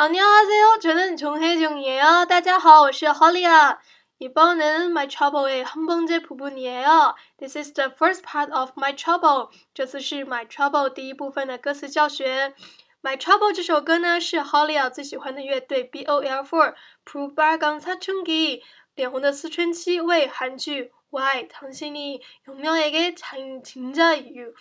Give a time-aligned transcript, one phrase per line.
[0.00, 3.78] 안녕하세요저는종혜정이에요大家好，我是 Holly啊。
[4.18, 9.48] 이번은 My Trouble의 한 번째 부분이에요 This is the first part of My Trouble。
[9.74, 12.54] 这次是 My Trouble 第一部分的歌词教学。
[13.02, 16.74] My Trouble 这首歌呢是 Holly 啊最喜欢的乐队 BOL4
[17.04, 18.62] 불빨간사춘기
[18.94, 24.52] 脸红的思春期为韩剧 Why 당신이운명에게진 진짜 이유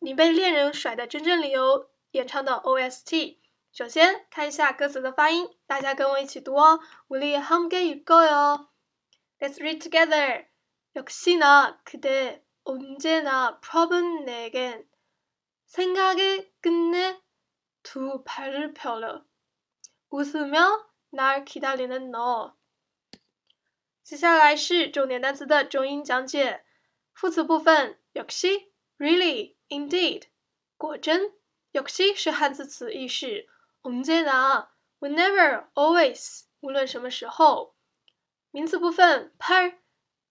[0.00, 3.36] 你被恋人甩的真正理由演唱的 OST。
[3.72, 6.80] 首先看一下歌词的发音，大家跟我一起读哦。
[7.08, 8.68] 우리함께읽어요
[9.40, 10.46] Let's read together.
[10.94, 14.88] 역시나 그대 언제나 푸른 내겐
[15.66, 17.20] 생각의 끝내
[17.82, 19.24] 두 발을 펴려
[20.10, 22.54] 웃으며 날 기다리는 너.
[24.04, 26.64] 接下来是重点单词的重音讲解。
[27.12, 30.24] 副词部分 역시, really, indeed,
[30.76, 31.32] 果真。
[31.72, 33.08] 역시是汉字词义
[33.81, 37.75] 我们接着答，whenever always 无论什么时候。
[38.51, 39.79] 名词部分 p e r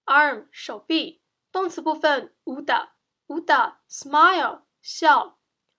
[0.05, 2.89] arm 手臂，动词部分 uda
[3.29, 5.39] uda smile 笑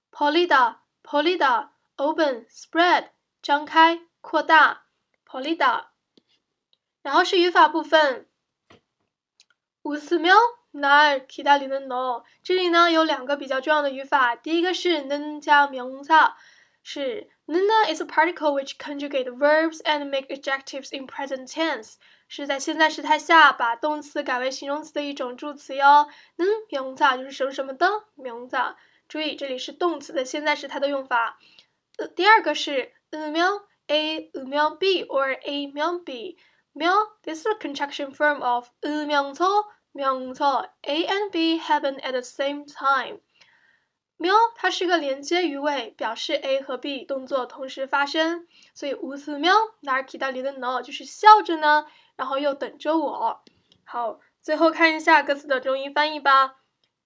[0.09, 3.09] ，polida polida open spread
[3.41, 4.85] 张开扩大
[5.25, 5.87] polida。
[7.01, 8.29] 然后是语法部分。
[9.81, 10.35] 五十秒，
[10.73, 16.13] 儿其他里的 no，这里呢有两个比较重要的语法，第一个是能加名词。
[16.82, 21.94] 是 는呢 is a particle which conjugate verbs and make adjectives in present tense。
[22.28, 26.08] 是在现在时态下把动词改为形容词的一种助词哟。
[26.36, 28.56] 嗯，名词就是什么什么的名词。
[29.08, 31.38] 注意，这里是动词的现在时态的用法。
[31.98, 33.44] 呃，第二个是嗯名
[33.86, 36.38] A 嗯名 B or A 名 B。
[36.72, 36.90] 名
[37.22, 39.44] this is a contraction form of 嗯名词
[39.92, 40.42] 名词
[40.82, 43.20] A and B happen at the same time。
[44.18, 48.46] 名它是个连接语尾，表示 A 和 B 动作同时发生。
[48.74, 50.82] 所以无词名哪儿提到里的呢？
[50.82, 51.86] 就是笑着呢。
[52.16, 53.42] 然后又等着我。
[53.84, 56.56] 好，最后看一下歌词的中英翻译吧。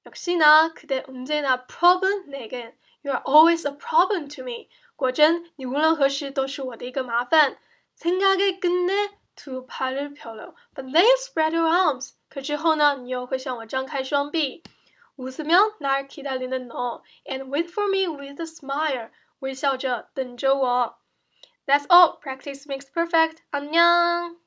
[0.05, 4.69] 역시나그대언제나 problem 내게 You are always a problem to me。
[4.95, 7.59] 果真，你无论何时都是我的一个麻烦。
[7.99, 12.11] 생각의끝내두팔을펴려 But then you spread your arms。
[12.29, 14.63] 可之后呢，你又会向我张开双臂。
[15.17, 17.03] 웃으며날기다리는 너。
[17.29, 19.11] And wait for me with a smile。
[19.41, 20.99] 微笑着等着我。
[21.67, 22.19] That's all.
[22.21, 23.43] Practice makes perfect.
[23.51, 24.42] 안녕.